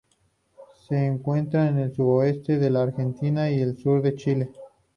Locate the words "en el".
1.69-1.95